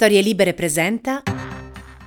[0.00, 1.24] Storie Libere presenta.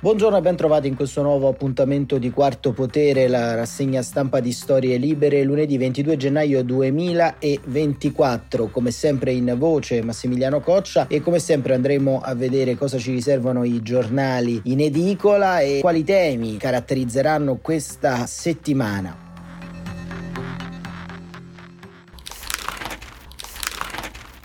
[0.00, 4.50] Buongiorno e ben trovati in questo nuovo appuntamento di Quarto Potere, la rassegna stampa di
[4.50, 8.68] Storie Libere, lunedì 22 gennaio 2024.
[8.68, 13.62] Come sempre in voce Massimiliano Coccia e come sempre andremo a vedere cosa ci riservano
[13.62, 19.31] i giornali in edicola e quali temi caratterizzeranno questa settimana.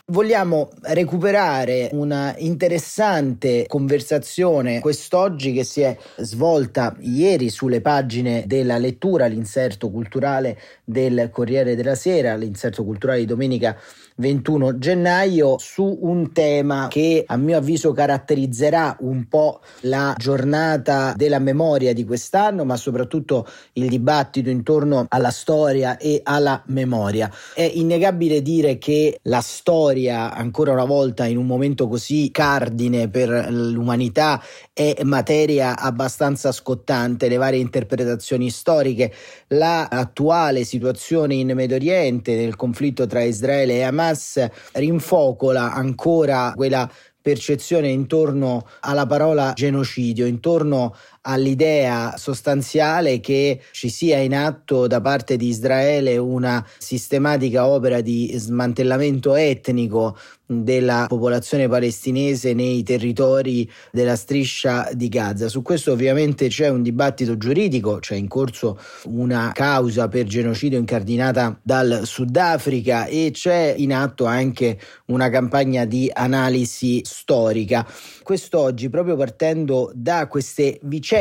[0.10, 9.26] Vogliamo recuperare una interessante conversazione quest'oggi che si è svolta ieri sulle pagine della lettura,
[9.26, 13.78] l'inserto culturale del Corriere della Sera, l'inserto culturale di domenica
[14.18, 21.40] 21 gennaio su un tema che a mio avviso caratterizzerà un po' la giornata della
[21.40, 27.32] memoria di quest'anno, ma soprattutto il dibattito intorno alla storia e alla memoria.
[27.54, 33.48] È innegabile dire che la storia, ancora una volta in un momento così cardine per
[33.50, 34.40] l'umanità,
[34.72, 39.12] è materia abbastanza scottante, le varie interpretazioni storiche,
[39.48, 46.90] l'attuale situazione in Medio Oriente, nel conflitto tra Israele e Hamas rinfocola ancora quella
[47.28, 55.36] percezione intorno alla parola genocidio, intorno all'idea sostanziale che ci sia in atto da parte
[55.36, 60.18] di Israele una sistematica opera di smantellamento etnico
[60.50, 65.50] della popolazione palestinese nei territori della striscia di Gaza.
[65.50, 71.60] Su questo ovviamente c'è un dibattito giuridico, c'è in corso una causa per genocidio incardinata
[71.62, 77.86] dal Sudafrica e c'è in atto anche una campagna di analisi storica.
[78.24, 81.17] Quest'oggi, proprio partendo da queste vicende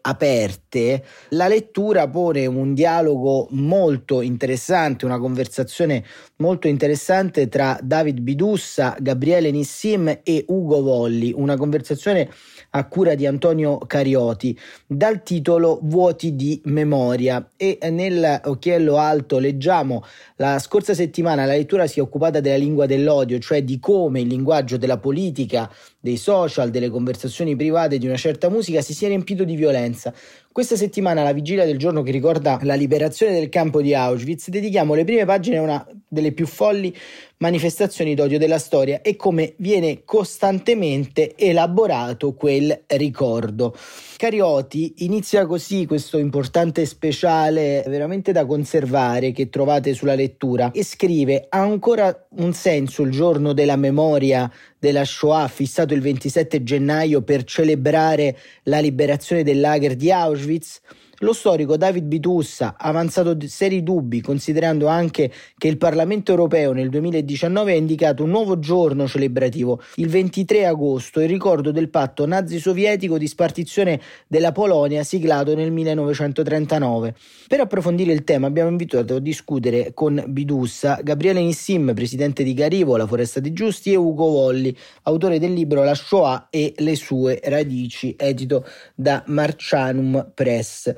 [0.00, 6.04] aperte, la lettura pone un dialogo molto interessante, una conversazione
[6.36, 12.30] molto interessante tra David Bidus Rossa, Gabriele Nissim e Ugo Volli, una conversazione
[12.70, 17.50] a cura di Antonio Carioti, dal titolo Vuoti di memoria.
[17.56, 20.04] E nell'occhiello alto leggiamo
[20.36, 24.28] la scorsa settimana la lettura si è occupata della lingua dell'odio, cioè di come il
[24.28, 29.44] linguaggio della politica, dei social, delle conversazioni private di una certa musica si sia riempito
[29.44, 30.14] di violenza.
[30.52, 34.94] Questa settimana, alla vigilia del giorno che ricorda la liberazione del campo di Auschwitz, dedichiamo
[34.94, 36.92] le prime pagine a una delle più folli
[37.36, 43.74] manifestazioni d'odio della storia e come viene costantemente elaborato quel ricordo.
[44.16, 51.46] Carioti inizia così questo importante speciale veramente da conservare che trovate sulla lettura e scrive
[51.48, 57.44] ha ancora un senso il giorno della memoria della Shoah fissato il 27 gennaio per
[57.44, 60.80] celebrare la liberazione del lager di Auschwitz Auschwitz.
[61.22, 66.88] Lo storico David Bitussa ha avanzato seri dubbi, considerando anche che il Parlamento europeo nel
[66.88, 73.18] 2019 ha indicato un nuovo giorno celebrativo, il 23 agosto, in ricordo del patto nazi-sovietico
[73.18, 77.14] di spartizione della Polonia siglato nel 1939.
[77.48, 82.96] Per approfondire il tema abbiamo invitato a discutere con Bidussa Gabriele Nissim, presidente di Garivo,
[82.96, 87.40] la Foresta dei Giusti, e Ugo Volli, autore del libro La Shoah e le sue
[87.44, 88.64] radici, edito
[88.94, 90.94] da Marcianum Press.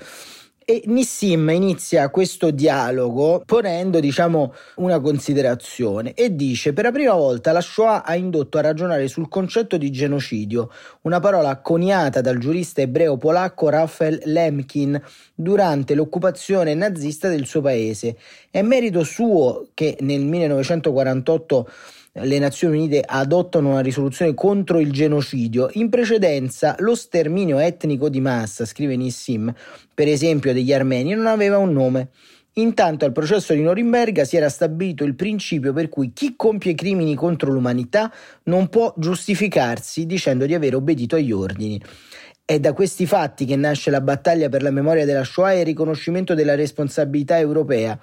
[0.64, 7.50] E Nissim inizia questo dialogo ponendo, diciamo, una considerazione e dice: Per la prima volta
[7.50, 10.70] la Shoah ha indotto a ragionare sul concetto di genocidio,
[11.02, 15.02] una parola coniata dal giurista ebreo polacco Raphael Lemkin
[15.34, 18.16] durante l'occupazione nazista del suo paese.
[18.48, 21.68] È merito suo che nel 1948
[22.14, 25.70] le Nazioni Unite adottano una risoluzione contro il genocidio.
[25.72, 29.52] In precedenza, lo sterminio etnico di massa, scrive Nissim,
[29.94, 32.10] per esempio degli armeni, non aveva un nome.
[32.56, 37.14] Intanto al processo di Norimberga si era stabilito il principio per cui chi compie crimini
[37.14, 38.12] contro l'umanità
[38.44, 41.80] non può giustificarsi dicendo di aver obbedito agli ordini.
[42.44, 45.64] È da questi fatti che nasce la battaglia per la memoria della Shoah e il
[45.64, 47.98] riconoscimento della responsabilità europea.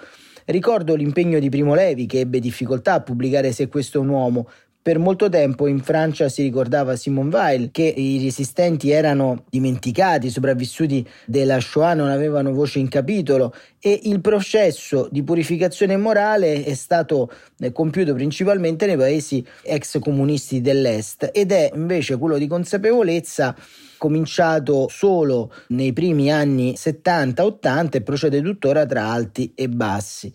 [0.50, 4.50] Ricordo l'impegno di Primo Levi che ebbe difficoltà a pubblicare Se questo è un uomo,
[4.90, 10.32] per molto tempo in Francia si ricordava Simone Weil che i resistenti erano dimenticati, i
[10.32, 16.74] sopravvissuti della Shoah non avevano voce in capitolo e il processo di purificazione morale è
[16.74, 23.56] stato eh, compiuto principalmente nei paesi ex comunisti dell'Est ed è invece quello di consapevolezza
[24.00, 30.34] cominciato solo nei primi anni 70-80 e procede tuttora tra alti e bassi.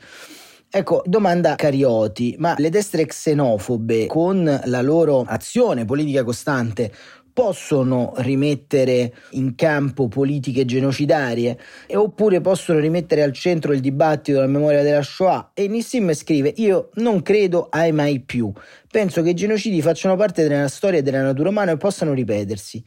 [0.76, 6.92] Ecco, domanda Carioti, ma le destre xenofobe con la loro azione politica costante
[7.34, 11.58] possono rimettere in campo politiche genocidarie?
[11.86, 15.50] E oppure possono rimettere al centro il dibattito della memoria della Shoah?
[15.52, 18.52] E Nissim scrive io non credo ai mai più.
[18.88, 22.80] Penso che i genocidi facciano parte della storia e della natura umana e possano ripetersi.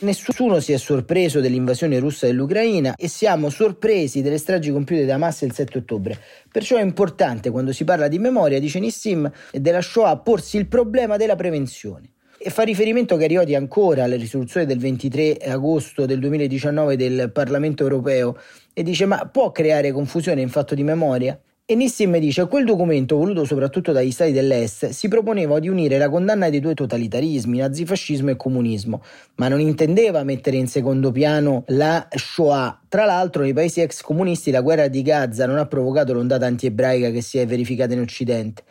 [0.00, 5.40] Nessuno si è sorpreso dell'invasione russa dell'Ucraina e siamo sorpresi delle stragi compiute da Hamas
[5.40, 6.20] il 7 ottobre.
[6.52, 10.66] Perciò è importante quando si parla di memoria dice Nissim e della Shoah porsi il
[10.66, 12.13] problema della prevenzione
[12.46, 18.36] e fa riferimento Carioti ancora alle risoluzioni del 23 agosto del 2019 del Parlamento europeo
[18.74, 21.40] e dice ma può creare confusione in fatto di memoria?
[21.64, 26.10] E Nissim dice quel documento voluto soprattutto dagli stati dell'est si proponeva di unire la
[26.10, 29.02] condanna dei due totalitarismi, nazifascismo e comunismo,
[29.36, 32.82] ma non intendeva mettere in secondo piano la Shoah.
[32.86, 37.08] Tra l'altro nei paesi ex comunisti la guerra di Gaza non ha provocato l'ondata anti-ebraica
[37.08, 38.64] che si è verificata in Occidente.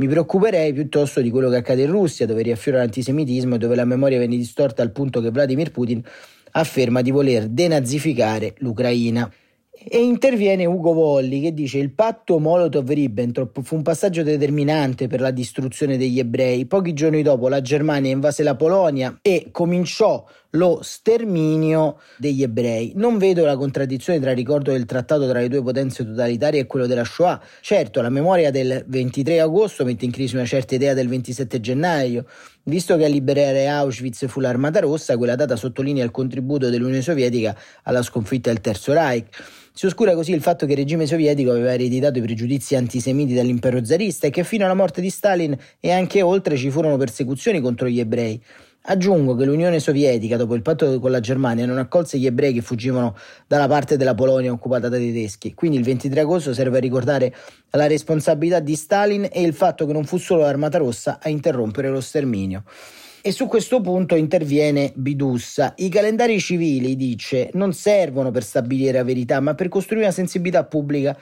[0.00, 3.84] Mi preoccuperei piuttosto di quello che accade in Russia, dove riaffiora l'antisemitismo e dove la
[3.84, 6.00] memoria viene distorta al punto che Vladimir Putin
[6.52, 9.28] afferma di voler denazificare l'Ucraina.
[9.72, 15.32] E interviene Ugo Volli che dice il patto Molotov-Ribbentrop fu un passaggio determinante per la
[15.32, 16.66] distruzione degli ebrei.
[16.66, 22.92] Pochi giorni dopo la Germania invase la Polonia e cominciò lo sterminio degli ebrei.
[22.94, 26.66] Non vedo la contraddizione tra il ricordo del trattato tra le due potenze totalitarie e
[26.66, 27.40] quello della Shoah.
[27.60, 32.24] Certo, la memoria del 23 agosto mette in crisi una certa idea del 27 gennaio.
[32.64, 37.56] Visto che a liberare Auschwitz fu l'Armata Rossa, quella data sottolinea il contributo dell'Unione Sovietica
[37.84, 39.28] alla sconfitta del Terzo Reich.
[39.72, 43.84] Si oscura così il fatto che il regime sovietico aveva ereditato i pregiudizi antisemiti dall'impero
[43.84, 47.88] zarista e che fino alla morte di Stalin e anche oltre ci furono persecuzioni contro
[47.88, 48.42] gli ebrei.
[48.90, 52.62] Aggiungo che l'Unione Sovietica, dopo il patto con la Germania, non accolse gli ebrei che
[52.62, 53.14] fuggivano
[53.46, 55.52] dalla parte della Polonia occupata dai tedeschi.
[55.52, 57.34] Quindi il 23 agosto serve a ricordare
[57.72, 61.90] la responsabilità di Stalin e il fatto che non fu solo l'Armata Rossa a interrompere
[61.90, 62.62] lo sterminio.
[63.20, 65.74] E su questo punto interviene Bidussa.
[65.76, 70.64] I calendari civili, dice, non servono per stabilire la verità, ma per costruire una sensibilità
[70.64, 71.14] pubblica.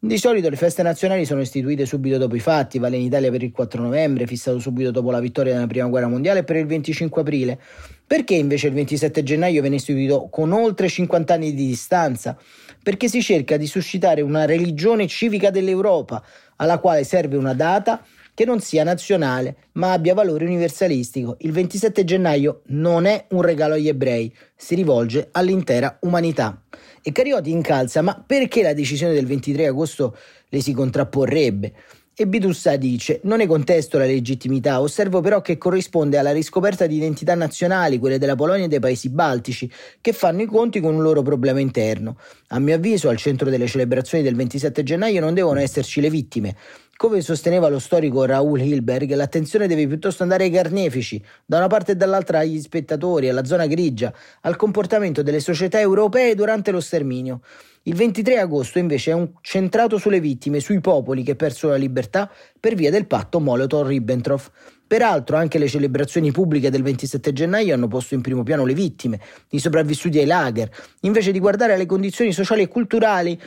[0.00, 3.42] Di solito le feste nazionali sono istituite subito dopo i fatti, vale in Italia per
[3.42, 6.66] il 4 novembre, fissato subito dopo la vittoria nella prima guerra mondiale, e per il
[6.66, 7.58] 25 aprile.
[8.06, 12.38] Perché invece il 27 gennaio viene istituito con oltre 50 anni di distanza?
[12.80, 16.22] Perché si cerca di suscitare una religione civica dell'Europa,
[16.54, 18.00] alla quale serve una data
[18.38, 21.38] che non sia nazionale ma abbia valore universalistico.
[21.40, 26.62] Il 27 gennaio non è un regalo agli ebrei, si rivolge all'intera umanità.
[27.02, 30.16] E Carioti incalza, ma perché la decisione del 23 agosto
[30.50, 31.72] le si contrapporrebbe?
[32.20, 36.96] E Bidussa dice: Non ne contesto la legittimità, osservo però che corrisponde alla riscoperta di
[36.96, 39.70] identità nazionali, quelle della Polonia e dei paesi baltici,
[40.00, 42.18] che fanno i conti con un loro problema interno.
[42.48, 46.56] A mio avviso, al centro delle celebrazioni del 27 gennaio non devono esserci le vittime.
[47.00, 51.92] Come sosteneva lo storico Raoul Hilberg, l'attenzione deve piuttosto andare ai carnefici, da una parte
[51.92, 57.42] e dall'altra agli spettatori, alla zona grigia, al comportamento delle società europee durante lo sterminio.
[57.82, 62.28] Il 23 agosto invece è centrato sulle vittime, sui popoli che persero la libertà
[62.58, 64.50] per via del patto Molotov-Ribbentrop.
[64.84, 69.20] Peraltro anche le celebrazioni pubbliche del 27 gennaio hanno posto in primo piano le vittime,
[69.50, 70.68] i sopravvissuti ai lager,
[71.02, 73.40] invece di guardare alle condizioni sociali e culturali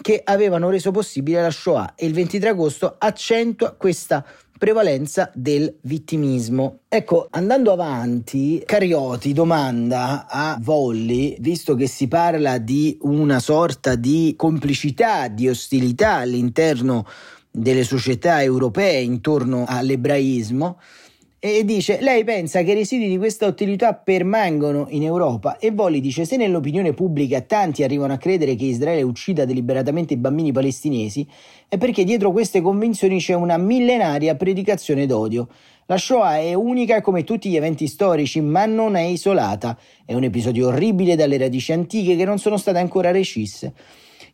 [0.00, 4.24] che avevano reso possibile la Shoah e il 23 agosto accentua questa
[4.56, 6.80] prevalenza del vittimismo.
[6.88, 14.34] Ecco, andando avanti, Carioti domanda a Volli, visto che si parla di una sorta di
[14.36, 17.06] complicità, di ostilità all'interno
[17.50, 20.80] delle società europee intorno all'ebraismo,
[21.46, 26.00] e dice lei pensa che i residui di questa utilità permangono in Europa e Volli
[26.00, 31.28] dice se nell'opinione pubblica tanti arrivano a credere che Israele uccida deliberatamente i bambini palestinesi
[31.68, 35.48] è perché dietro queste convinzioni c'è una millenaria predicazione d'odio.
[35.84, 39.76] La Shoah è unica come tutti gli eventi storici, ma non è isolata.
[40.06, 43.74] È un episodio orribile dalle radici antiche che non sono state ancora recisse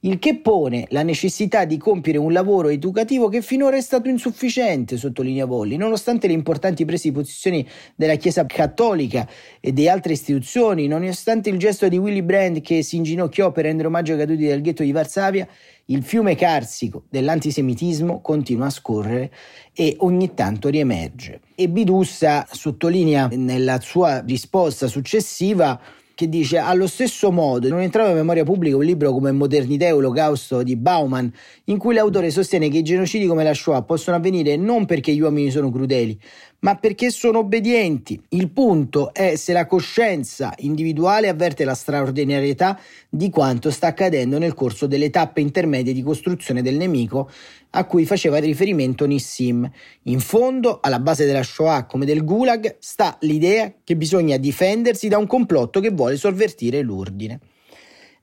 [0.00, 4.96] il che pone la necessità di compiere un lavoro educativo che finora è stato insufficiente,
[4.96, 7.66] sottolinea Volli, nonostante le importanti prese di posizione
[7.96, 9.28] della Chiesa cattolica
[9.60, 13.88] e di altre istituzioni, nonostante il gesto di Willy Brandt che si inginocchiò per rendere
[13.88, 15.46] omaggio ai caduti del ghetto di Varsavia,
[15.86, 19.30] il fiume carsico dell'antisemitismo continua a scorrere
[19.74, 21.40] e ogni tanto riemerge.
[21.54, 25.78] E Bidussa sottolinea nella sua risposta successiva
[26.20, 29.92] che dice allo stesso modo non entrava in memoria pubblica un libro come Modernità e
[29.92, 31.32] Olocausto di Bauman
[31.64, 35.20] in cui l'autore sostiene che i genocidi come la Shoah possono avvenire non perché gli
[35.20, 36.20] uomini sono crudeli
[36.60, 38.20] ma perché sono obbedienti.
[38.30, 44.54] Il punto è se la coscienza individuale avverte la straordinarietà di quanto sta accadendo nel
[44.54, 47.30] corso delle tappe intermedie di costruzione del nemico
[47.70, 49.70] a cui faceva riferimento Nissim.
[50.04, 55.18] In fondo, alla base della Shoah come del Gulag, sta l'idea che bisogna difendersi da
[55.18, 57.38] un complotto che vuole sovvertire l'ordine.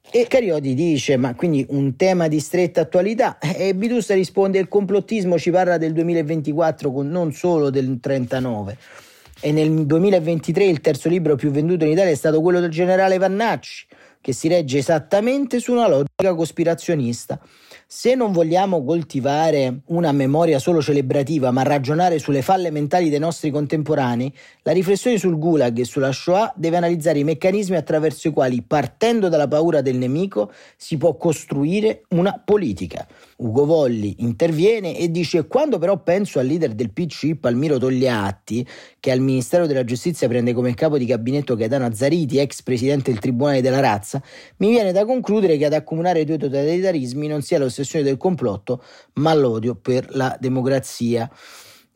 [0.10, 3.40] E Carioti dice, ma quindi un tema di stretta attualità?
[3.40, 8.78] E Bidusta risponde, il complottismo ci parla del 2024, non solo del 39.
[9.42, 13.18] E nel 2023 il terzo libro più venduto in Italia è stato quello del generale
[13.18, 13.86] Vannacci,
[14.22, 17.38] che si regge esattamente su una logica cospirazionista.
[17.90, 23.50] Se non vogliamo coltivare una memoria solo celebrativa, ma ragionare sulle falle mentali dei nostri
[23.50, 24.30] contemporanei,
[24.64, 29.30] la riflessione sul Gulag e sulla Shoah deve analizzare i meccanismi attraverso i quali, partendo
[29.30, 33.08] dalla paura del nemico, si può costruire una politica.
[33.38, 38.66] Ugo Volli interviene e dice: Quando però penso al leader del PC, Palmiro Togliatti,
[39.00, 43.20] che al Ministero della Giustizia prende come capo di gabinetto Gaetano Azzariti, ex presidente del
[43.20, 44.22] Tribunale della Razza,
[44.58, 48.82] mi viene da concludere che ad accomunare i due totalitarismi non sia l'ossessione del complotto,
[49.14, 51.30] ma l'odio per la democrazia.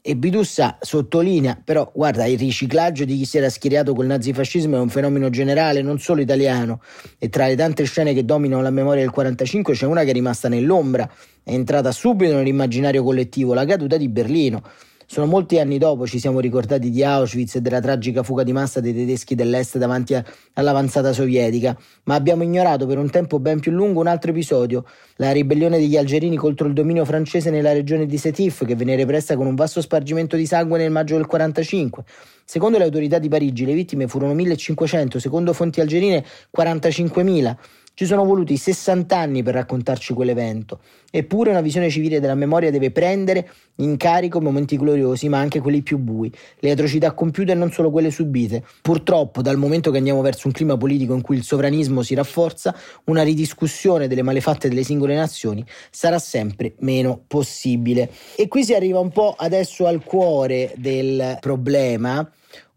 [0.03, 4.79] E Bidussa sottolinea, però, guarda, il riciclaggio di chi si era schierato col nazifascismo è
[4.79, 6.81] un fenomeno generale, non solo italiano.
[7.19, 10.13] E tra le tante scene che dominano la memoria del 45 c'è una che è
[10.13, 11.07] rimasta nell'ombra,
[11.43, 14.63] è entrata subito nell'immaginario collettivo, la caduta di Berlino.
[15.11, 18.79] Sono molti anni dopo ci siamo ricordati di Auschwitz e della tragica fuga di massa
[18.79, 23.73] dei tedeschi dell'est davanti a, all'avanzata sovietica, ma abbiamo ignorato per un tempo ben più
[23.73, 24.85] lungo un altro episodio,
[25.17, 29.35] la ribellione degli algerini contro il dominio francese nella regione di Setif, che venne repressa
[29.35, 32.05] con un vasto spargimento di sangue nel maggio del 45.
[32.45, 36.23] Secondo le autorità di Parigi le vittime furono 1500, secondo fonti algerine
[36.57, 37.55] 45.000.
[37.93, 40.79] Ci sono voluti 60 anni per raccontarci quell'evento,
[41.11, 45.81] eppure una visione civile della memoria deve prendere in carico momenti gloriosi, ma anche quelli
[45.81, 48.63] più bui, le atrocità compiute e non solo quelle subite.
[48.81, 52.73] Purtroppo, dal momento che andiamo verso un clima politico in cui il sovranismo si rafforza,
[53.05, 58.09] una ridiscussione delle malefatte delle singole nazioni sarà sempre meno possibile.
[58.37, 62.27] E qui si arriva un po' adesso al cuore del problema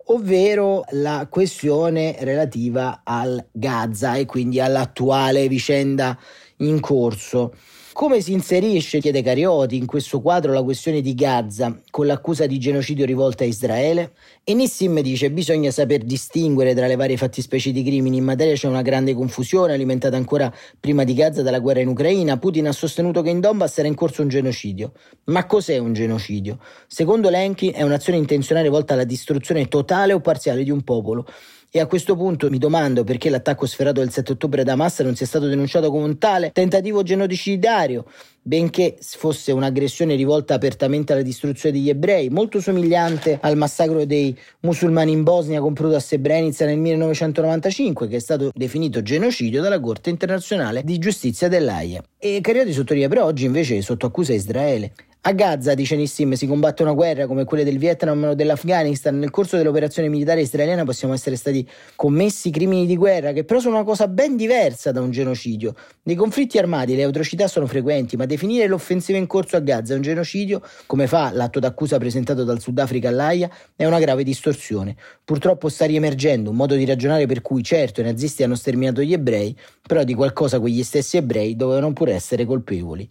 [0.07, 6.19] ovvero la questione relativa al Gaza e quindi all'attuale vicenda
[6.59, 7.55] in corso.
[7.95, 12.59] Come si inserisce, chiede Carioti, in questo quadro la questione di Gaza con l'accusa di
[12.59, 14.15] genocidio rivolta a Israele?
[14.43, 18.17] E Nissim dice bisogna saper distinguere tra le varie fattispecie di crimini.
[18.17, 22.37] In materia c'è una grande confusione alimentata ancora prima di Gaza dalla guerra in Ucraina.
[22.37, 24.95] Putin ha sostenuto che in Donbass era in corso un genocidio.
[25.27, 26.59] Ma cos'è un genocidio?
[26.89, 31.29] Secondo Lenky è un'azione intenzionale volta alla distruzione totale o parziale di un popolo.
[31.77, 35.17] E a questo punto mi domando perché l'attacco sferato del 7 ottobre da Hamas non
[35.17, 38.05] sia stato denunciato come un tale tentativo genocidario,
[38.47, 45.13] benché fosse un'aggressione rivolta apertamente alla distruzione degli ebrei, molto somigliante al massacro dei musulmani
[45.13, 50.83] in Bosnia compiuto a Srebrenica nel 1995, che è stato definito genocidio dalla Corte internazionale
[50.85, 52.03] di giustizia dell'AIA.
[52.19, 54.93] E Carioti sottolinea però oggi invece sotto accusa Israele.
[55.27, 59.19] A Gaza, dice Nissim, si combatte una guerra come quelle del Vietnam o dell'Afghanistan.
[59.19, 63.77] Nel corso dell'operazione militare israeliana possiamo essere stati commessi crimini di guerra, che però sono
[63.77, 65.75] una cosa ben diversa da un genocidio.
[66.03, 70.03] Nei conflitti armati le atrocità sono frequenti, ma definire l'offensiva in corso a Gaza un
[70.03, 74.97] genocidio, come fa l'atto d'accusa presentato dal Sudafrica all'AIA, è una grave distorsione.
[75.25, 79.13] Purtroppo sta riemergendo un modo di ragionare per cui certo i nazisti hanno sterminato gli
[79.13, 83.09] ebrei, però di qualcosa quegli stessi ebrei dovevano pure essere colpevoli.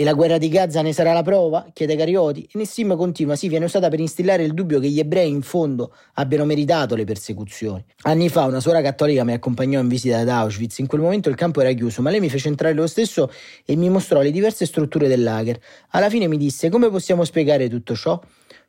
[0.00, 1.66] E la guerra di Gaza ne sarà la prova?
[1.74, 2.44] chiede Carioti.
[2.44, 5.92] E Nessim continua: sì, viene usata per instillare il dubbio che gli ebrei in fondo
[6.14, 7.84] abbiano meritato le persecuzioni.
[8.04, 10.78] Anni fa una suora cattolica mi accompagnò in visita ad Auschwitz.
[10.78, 13.30] In quel momento il campo era chiuso, ma lei mi fece entrare lo stesso
[13.66, 15.60] e mi mostrò le diverse strutture del lager.
[15.90, 18.18] Alla fine mi disse: come possiamo spiegare tutto ciò?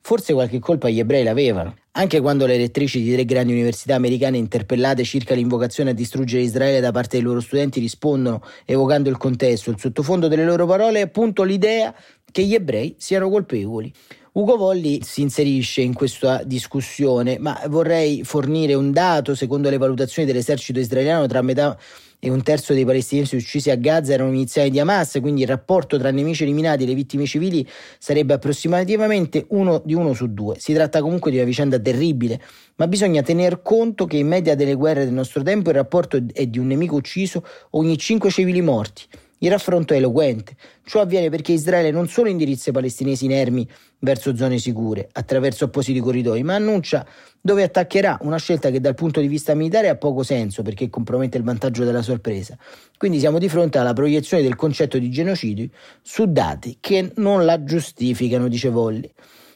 [0.02, 1.76] Forse qualche colpa gli ebrei l'avevano.
[1.92, 6.80] Anche quando le rettrici di tre grandi università americane interpellate circa l'invocazione a distruggere Israele
[6.80, 11.04] da parte dei loro studenti rispondono evocando il contesto, il sottofondo delle loro parole è
[11.04, 11.94] appunto l'idea
[12.32, 13.94] che gli ebrei siano colpevoli.
[14.34, 20.26] Ugo Volli si inserisce in questa discussione, ma vorrei fornire un dato secondo le valutazioni
[20.26, 21.78] dell'esercito israeliano tra metà
[22.18, 25.98] e un terzo dei palestinesi uccisi a Gaza erano iniziali di Hamas, quindi il rapporto
[25.98, 27.68] tra nemici eliminati e le vittime civili
[28.00, 30.56] sarebbe approssimativamente uno di uno su due.
[30.60, 32.40] Si tratta comunque di una vicenda terribile,
[32.78, 36.46] ma bisogna tener conto che in media delle guerre del nostro tempo il rapporto è
[36.46, 39.04] di un nemico ucciso ogni cinque civili morti.
[39.44, 40.56] Il raffronto è eloquente.
[40.84, 43.68] Ciò avviene perché Israele non solo indirizza i palestinesi inermi
[44.00, 47.04] verso zone sicure attraverso appositi corridoi, ma annuncia
[47.42, 51.40] dove attaccherà, una scelta che dal punto di vista militare ha poco senso perché compromette
[51.40, 52.56] il vantaggio della sorpresa.
[52.96, 55.70] Quindi siamo di fronte alla proiezione del concetto di genocidio
[56.04, 59.12] su dati che non la giustificano, dice Volli.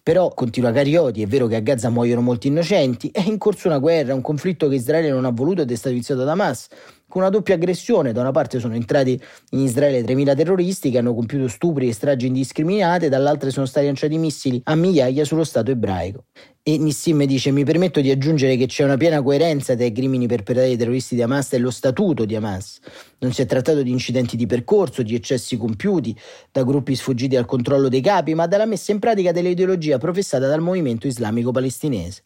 [0.05, 3.79] Però, continua Carioti, è vero che a Gaza muoiono molti innocenti, è in corso una
[3.79, 6.67] guerra, un conflitto che Israele non ha voluto ed è stato iniziato da Hamas
[7.07, 8.11] con una doppia aggressione.
[8.11, 9.19] Da una parte sono entrati
[9.49, 14.15] in Israele 3.000 terroristi che hanno compiuto stupri e stragi indiscriminate, dall'altra sono stati lanciati
[14.19, 16.25] missili a migliaia sullo Stato ebraico.
[16.67, 20.25] E Nissim dice: Mi permetto di aggiungere che c'è una piena coerenza tra i crimini
[20.25, 22.79] perpetrati dai terroristi di Hamas e lo statuto di Hamas.
[23.19, 26.17] Non si è trattato di incidenti di percorso, di eccessi compiuti
[26.51, 30.61] da gruppi sfuggiti al controllo dei capi, ma dalla messa in pratica dell'ideologia professata dal
[30.61, 32.23] movimento islamico palestinese.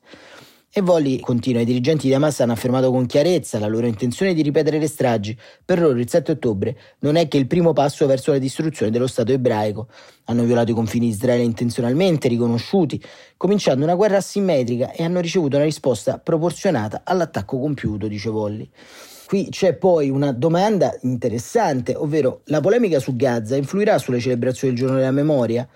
[0.72, 4.44] E Volli continua, i dirigenti di Hamas hanno affermato con chiarezza la loro intenzione di
[4.44, 5.36] ripetere le stragi.
[5.66, 9.08] Per loro il 7 ottobre non è che il primo passo verso la distruzione dello
[9.08, 9.88] Stato ebraico.
[10.26, 13.02] Hanno violato i confini di Israele intenzionalmente, riconosciuti,
[13.36, 18.70] cominciando una guerra asimmetrica e hanno ricevuto una risposta proporzionata all'attacco compiuto, dice Volli.
[19.26, 24.84] Qui c'è poi una domanda interessante, ovvero la polemica su Gaza influirà sulle celebrazioni del
[24.84, 25.68] giorno della memoria?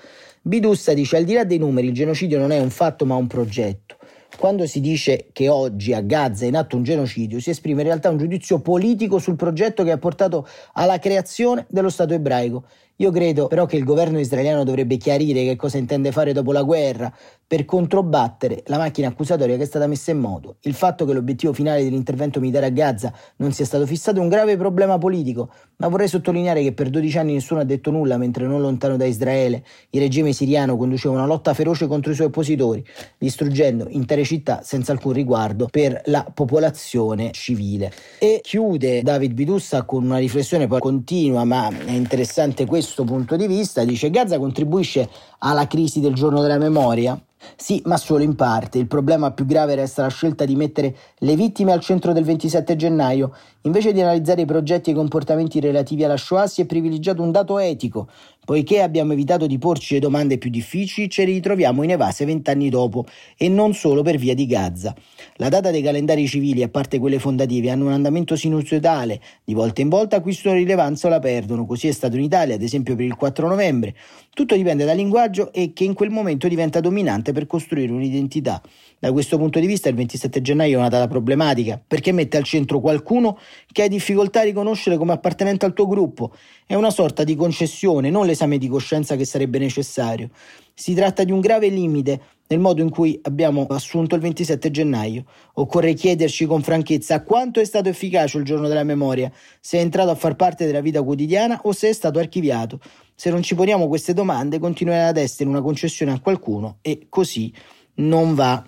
[0.46, 3.26] Bidussa dice al di là dei numeri il genocidio non è un fatto ma un
[3.26, 3.96] progetto.
[4.44, 7.88] Quando si dice che oggi a Gaza è in atto un genocidio, si esprime in
[7.88, 12.66] realtà un giudizio politico sul progetto che ha portato alla creazione dello Stato ebraico
[12.98, 16.62] io credo però che il governo israeliano dovrebbe chiarire che cosa intende fare dopo la
[16.62, 17.12] guerra
[17.46, 20.58] per controbattere la macchina accusatoria che è stata messa in moto.
[20.62, 24.30] Il fatto che l'obiettivo finale dell'intervento militare a Gaza non sia stato fissato è un
[24.30, 28.46] grave problema politico, ma vorrei sottolineare che per 12 anni nessuno ha detto nulla mentre
[28.46, 32.84] non lontano da Israele il regime siriano conduceva una lotta feroce contro i suoi oppositori,
[33.18, 37.92] distruggendo intere città senza alcun riguardo per la popolazione civile.
[38.20, 43.36] E chiude David Bidussa con una riflessione poi continua, ma è interessante questo questo punto
[43.38, 45.10] di vista, dice Gaza contribuisce
[45.40, 47.20] alla crisi del giorno della memoria?
[47.56, 48.78] Sì, ma solo in parte.
[48.78, 52.76] Il problema più grave resta la scelta di mettere le vittime al centro del 27
[52.76, 53.34] gennaio.
[53.62, 57.32] Invece di analizzare i progetti e i comportamenti relativi alla Shoah si è privilegiato un
[57.32, 58.08] dato etico,
[58.46, 63.06] Poiché abbiamo evitato di porci le domande più difficili, ci ritroviamo in evase vent'anni dopo,
[63.38, 64.94] e non solo per via di Gaza.
[65.36, 69.80] La data dei calendari civili, a parte quelle fondative, hanno un andamento sinusoidale, di volta
[69.80, 73.06] in volta acquistano rilevanza o la perdono, così è stato in Italia, ad esempio per
[73.06, 73.96] il 4 novembre.
[74.34, 78.62] Tutto dipende dal linguaggio e che in quel momento diventa dominante per costruire un'identità.
[78.98, 82.46] Da questo punto di vista il 27 gennaio è una data problematica, perché mette al
[82.46, 83.38] centro qualcuno
[83.70, 86.34] che hai difficoltà a riconoscere come appartenente al tuo gruppo.
[86.66, 90.30] È una sorta di concessione, non l'esame di coscienza che sarebbe necessario.
[90.74, 95.26] Si tratta di un grave limite nel modo in cui abbiamo assunto il 27 gennaio.
[95.54, 100.10] Occorre chiederci con franchezza quanto è stato efficace il giorno della memoria, se è entrato
[100.10, 102.80] a far parte della vita quotidiana o se è stato archiviato.
[103.16, 107.54] Se non ci poniamo queste domande, continuerà ad essere una concessione a qualcuno e così
[107.96, 108.64] non va.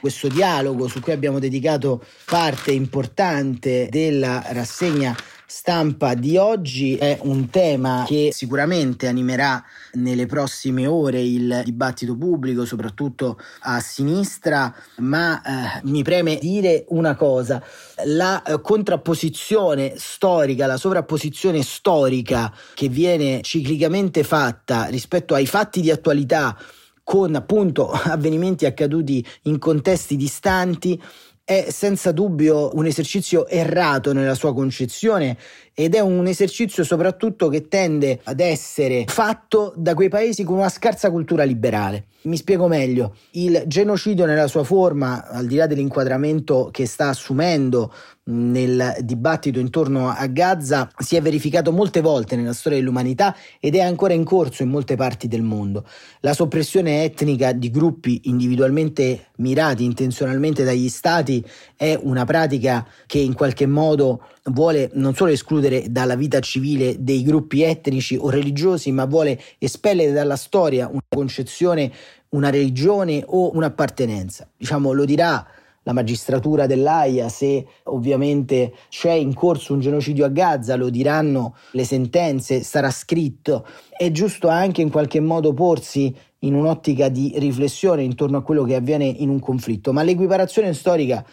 [0.00, 5.16] Questo dialogo su cui abbiamo dedicato parte importante della rassegna
[5.56, 9.62] stampa di oggi è un tema che sicuramente animerà
[9.92, 17.14] nelle prossime ore il dibattito pubblico, soprattutto a sinistra, ma eh, mi preme dire una
[17.14, 17.62] cosa,
[18.06, 25.92] la eh, contrapposizione storica, la sovrapposizione storica che viene ciclicamente fatta rispetto ai fatti di
[25.92, 26.58] attualità
[27.04, 31.00] con appunto avvenimenti accaduti in contesti distanti
[31.44, 35.36] è senza dubbio un esercizio errato nella sua concezione
[35.74, 40.70] ed è un esercizio soprattutto che tende ad essere fatto da quei paesi con una
[40.70, 42.06] scarsa cultura liberale.
[42.24, 47.92] Mi spiego meglio, il genocidio nella sua forma, al di là dell'inquadramento che sta assumendo
[48.26, 53.80] nel dibattito intorno a Gaza, si è verificato molte volte nella storia dell'umanità ed è
[53.80, 55.84] ancora in corso in molte parti del mondo.
[56.20, 61.44] La soppressione etnica di gruppi individualmente mirati intenzionalmente dagli stati
[61.76, 67.22] è una pratica che in qualche modo vuole non solo escludere dalla vita civile dei
[67.22, 71.92] gruppi etnici o religiosi, ma vuole espellere dalla storia una concezione,
[72.34, 74.48] una religione o un'appartenenza.
[74.56, 75.46] Diciamo, lo dirà
[75.84, 81.84] la magistratura dell'AIA se ovviamente c'è in corso un genocidio a Gaza, lo diranno le
[81.84, 83.66] sentenze, sarà scritto.
[83.90, 88.74] È giusto anche in qualche modo porsi in un'ottica di riflessione intorno a quello che
[88.74, 91.24] avviene in un conflitto, ma l'equiparazione storica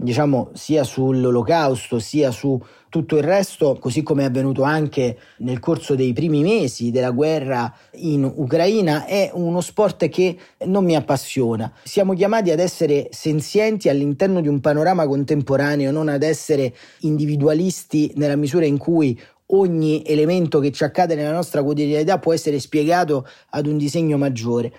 [0.00, 5.94] diciamo sia sull'olocausto sia su tutto il resto, così come è avvenuto anche nel corso
[5.94, 11.72] dei primi mesi della guerra in Ucraina, è uno sport che non mi appassiona.
[11.84, 18.36] Siamo chiamati ad essere senzienti all'interno di un panorama contemporaneo, non ad essere individualisti nella
[18.36, 19.18] misura in cui
[19.50, 24.72] ogni elemento che ci accade nella nostra quotidianità può essere spiegato ad un disegno maggiore.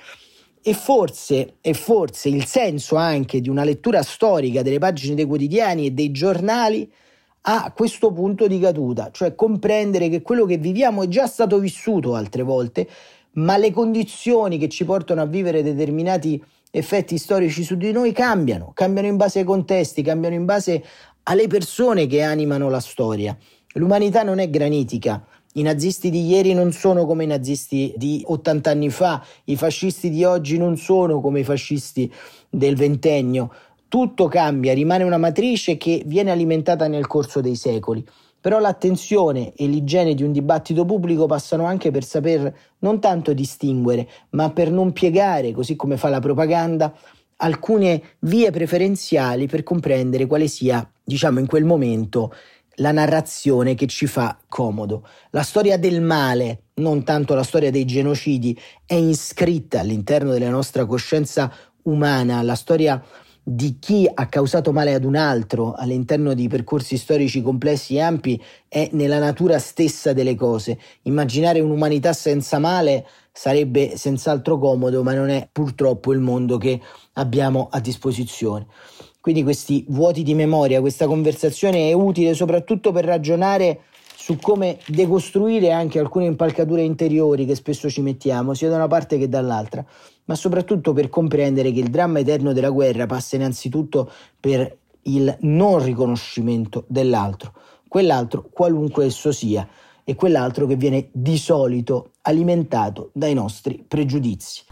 [0.61, 5.85] E forse, e forse il senso anche di una lettura storica delle pagine dei quotidiani
[5.85, 6.91] e dei giornali
[7.55, 12.13] a questo punto di caduta, cioè comprendere che quello che viviamo è già stato vissuto
[12.13, 12.87] altre volte,
[13.33, 18.71] ma le condizioni che ci portano a vivere determinati effetti storici su di noi cambiano,
[18.73, 20.83] cambiano in base ai contesti, cambiano in base
[21.23, 23.35] alle persone che animano la storia.
[23.73, 28.69] L'umanità non è granitica, i nazisti di ieri non sono come i nazisti di 80
[28.69, 32.11] anni fa, i fascisti di oggi non sono come i fascisti
[32.49, 33.51] del ventennio.
[33.89, 38.05] Tutto cambia, rimane una matrice che viene alimentata nel corso dei secoli.
[38.39, 44.07] Però l'attenzione e l'igiene di un dibattito pubblico passano anche per saper non tanto distinguere,
[44.29, 46.93] ma per non piegare, così come fa la propaganda,
[47.37, 52.31] alcune vie preferenziali per comprendere quale sia, diciamo in quel momento,
[52.75, 55.03] la narrazione che ci fa comodo.
[55.31, 60.85] La storia del male, non tanto la storia dei genocidi, è iscritta all'interno della nostra
[60.85, 61.51] coscienza
[61.83, 63.03] umana, la storia
[63.51, 68.39] di chi ha causato male ad un altro all'interno di percorsi storici complessi e ampi
[68.67, 70.77] è nella natura stessa delle cose.
[71.03, 76.79] Immaginare un'umanità senza male sarebbe senz'altro comodo, ma non è purtroppo il mondo che
[77.13, 78.67] abbiamo a disposizione.
[79.19, 83.81] Quindi questi vuoti di memoria, questa conversazione è utile soprattutto per ragionare
[84.15, 89.17] su come decostruire anche alcune impalcature interiori che spesso ci mettiamo, sia da una parte
[89.17, 89.83] che dall'altra
[90.29, 95.83] ma soprattutto per comprendere che il dramma eterno della guerra passa innanzitutto per il non
[95.83, 97.53] riconoscimento dell'altro,
[97.87, 99.67] quell'altro qualunque esso sia,
[100.03, 104.63] e quell'altro che viene di solito alimentato dai nostri pregiudizi.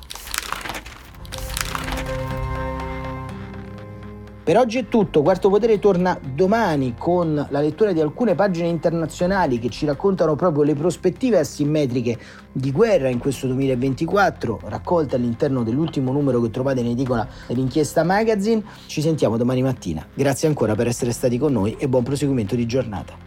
[4.48, 9.60] Per oggi è tutto, Quarto Potere torna domani con la lettura di alcune pagine internazionali
[9.60, 12.18] che ci raccontano proprio le prospettive asimmetriche
[12.54, 18.64] di guerra in questo 2024, raccolte all'interno dell'ultimo numero che trovate in edicola dell'inchiesta magazine.
[18.86, 20.08] Ci sentiamo domani mattina.
[20.14, 23.27] Grazie ancora per essere stati con noi e buon proseguimento di giornata.